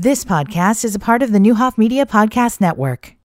[0.00, 3.16] This podcast is a part of the Neuhoff Media Podcast Network.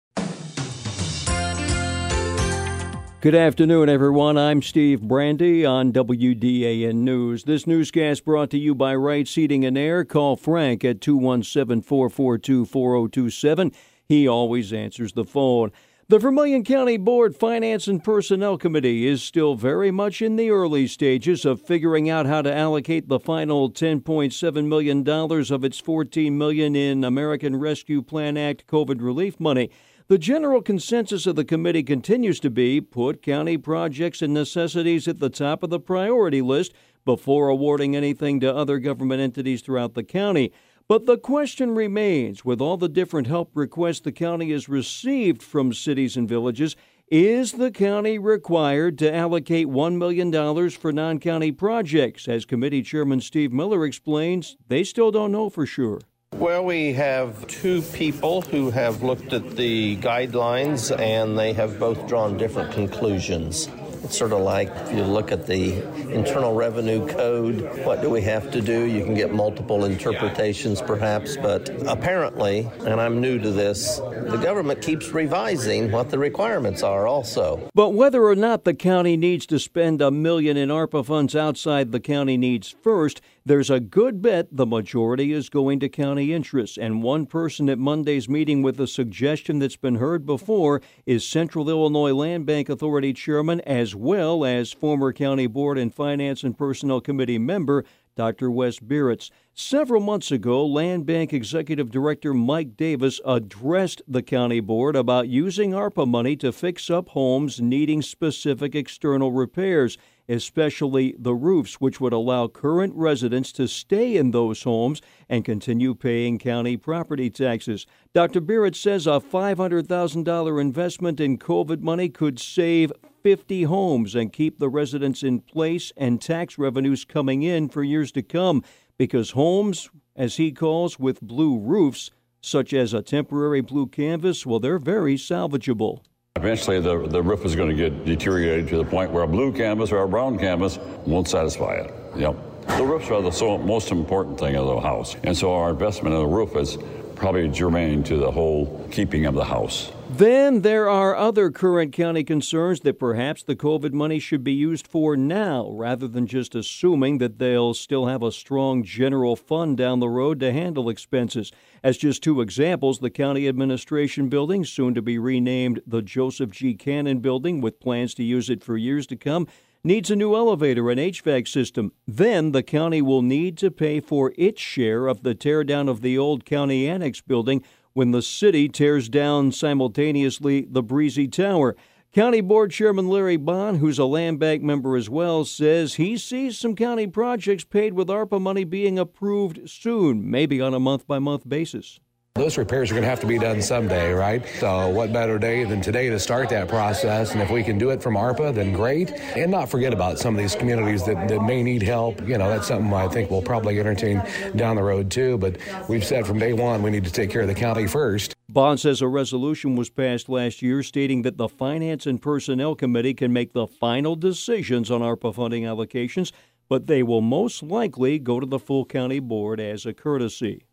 [3.21, 4.39] Good afternoon, everyone.
[4.39, 7.43] I'm Steve Brandy on WDAN News.
[7.43, 10.03] This newscast brought to you by Right Seating and Air.
[10.03, 13.71] Call Frank at 217 442 4027.
[14.07, 15.71] He always answers the phone.
[16.09, 20.85] The Vermilion County Board Finance and Personnel Committee is still very much in the early
[20.85, 26.75] stages of figuring out how to allocate the final $10.7 million of its 14 million
[26.75, 29.69] in American Rescue Plan Act COVID relief money.
[30.07, 35.19] The general consensus of the committee continues to be put county projects and necessities at
[35.19, 36.73] the top of the priority list
[37.05, 40.51] before awarding anything to other government entities throughout the county.
[40.93, 45.73] But the question remains with all the different help requests the county has received from
[45.73, 46.75] cities and villages,
[47.07, 52.27] is the county required to allocate $1 million for non county projects?
[52.27, 55.99] As committee chairman Steve Miller explains, they still don't know for sure.
[56.33, 62.07] Well, we have two people who have looked at the guidelines and they have both
[62.07, 63.67] drawn different conclusions.
[64.03, 65.81] It's sort of like you look at the
[66.13, 68.83] Internal Revenue Code, what do we have to do?
[68.83, 74.81] You can get multiple interpretations perhaps, but apparently, and I'm new to this, the government
[74.81, 77.69] keeps revising what the requirements are also.
[77.73, 81.93] But whether or not the county needs to spend a million in ARPA funds outside
[81.93, 86.77] the county needs first, there's a good bet the majority is going to county interests.
[86.77, 91.69] And one person at Monday's meeting with a suggestion that's been heard before is Central
[91.69, 97.01] Illinois Land Bank Authority Chairman as well as former County Board and Finance and Personnel
[97.01, 97.83] Committee member
[98.15, 98.51] Dr.
[98.51, 99.31] Wes Bieritz.
[99.55, 105.71] Several months ago, Land Bank Executive Director Mike Davis addressed the county board about using
[105.71, 112.13] ARPA money to fix up homes needing specific external repairs, especially the roofs, which would
[112.13, 117.85] allow current residents to stay in those homes and continue paying county property taxes.
[118.13, 118.41] Dr.
[118.41, 122.91] Bieritz says a $500,000 investment in COVID money could save
[123.23, 128.11] 50 homes and keep the residents in place and tax revenues coming in for years
[128.11, 128.63] to come
[128.97, 134.59] because homes, as he calls, with blue roofs, such as a temporary blue canvas, well,
[134.59, 136.01] they're very salvageable.
[136.43, 139.53] Eventually, the, the roof is going to get deteriorated to the point where a blue
[139.53, 141.93] canvas or a brown canvas won't satisfy it.
[142.17, 142.35] Yep.
[142.69, 145.15] The roofs are the so, most important thing of the house.
[145.23, 146.79] And so our investment in the roof is
[147.15, 149.91] probably germane to the whole keeping of the house.
[150.15, 154.85] Then there are other current county concerns that perhaps the COVID money should be used
[154.85, 160.01] for now rather than just assuming that they'll still have a strong general fund down
[160.01, 161.51] the road to handle expenses.
[161.81, 166.75] As just two examples, the county administration building, soon to be renamed the Joseph G.
[166.75, 169.47] Cannon building with plans to use it for years to come,
[169.83, 171.91] needs a new elevator and HVAC system.
[172.07, 176.19] Then the county will need to pay for its share of the teardown of the
[176.19, 177.63] old county annex building
[177.93, 181.75] when the city tears down simultaneously the Bresee Tower.
[182.11, 186.59] County Board Chairman Larry Bond, who's a land bank member as well, says he sees
[186.59, 191.17] some county projects paid with ARPA money being approved soon, maybe on a month by
[191.17, 191.99] month basis.
[192.35, 194.43] Those repairs are going to have to be done someday, right?
[194.57, 197.33] So, what better day than today to start that process?
[197.33, 199.11] And if we can do it from ARPA, then great.
[199.11, 202.27] And not forget about some of these communities that, that may need help.
[202.27, 204.23] You know, that's something I think we'll probably entertain
[204.55, 205.37] down the road too.
[205.37, 205.57] But
[205.87, 208.33] we've said from day one we need to take care of the county first.
[208.49, 213.13] Bond says a resolution was passed last year stating that the Finance and Personnel Committee
[213.13, 216.31] can make the final decisions on ARPA funding allocations,
[216.67, 220.65] but they will most likely go to the full county board as a courtesy.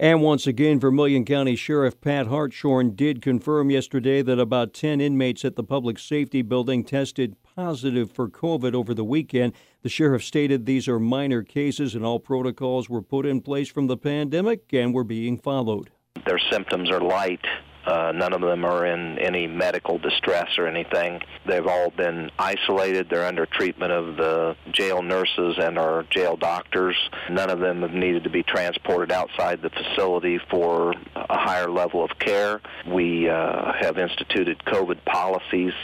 [0.00, 5.44] And once again, Vermilion County Sheriff Pat Hartshorn did confirm yesterday that about 10 inmates
[5.44, 9.52] at the public safety building tested positive for COVID over the weekend.
[9.82, 13.88] The sheriff stated these are minor cases and all protocols were put in place from
[13.88, 15.90] the pandemic and were being followed.
[16.24, 17.44] Their symptoms are light
[17.86, 21.20] uh, none of them are in any medical distress or anything.
[21.46, 23.08] They've all been isolated.
[23.08, 26.96] They're under treatment of the jail nurses and our jail doctors.
[27.30, 32.04] None of them have needed to be transported outside the facility for a higher level
[32.04, 32.60] of care.
[32.86, 35.74] We uh, have instituted COVID policies,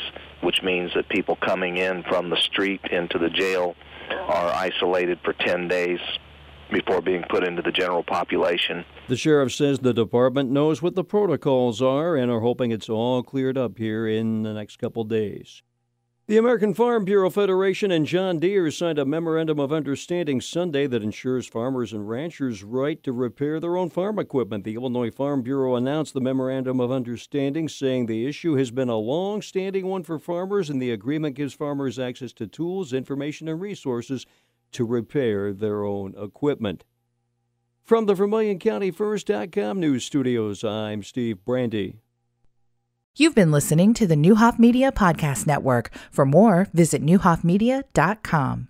[0.43, 3.75] which means that people coming in from the street into the jail
[4.11, 5.99] are isolated for 10 days
[6.71, 8.85] before being put into the general population.
[9.09, 13.23] The sheriff says the department knows what the protocols are and are hoping it's all
[13.23, 15.63] cleared up here in the next couple days.
[16.29, 21.05] The American Farm Bureau Federation and John Deere signed a memorandum of understanding Sunday that
[21.05, 24.65] ensures farmers and ranchers' right to repair their own farm equipment.
[24.65, 28.97] The Illinois Farm Bureau announced the memorandum of understanding, saying the issue has been a
[28.97, 33.61] long standing one for farmers, and the agreement gives farmers access to tools, information, and
[33.61, 34.27] resources
[34.73, 36.85] to repair their own equipment.
[37.85, 38.91] From the Vermilion County
[39.79, 42.01] news studios, I'm Steve Brandy.
[43.19, 45.91] You've been listening to the Neuhoff Media Podcast Network.
[46.11, 48.65] For more, visit neuhoffmedia.com.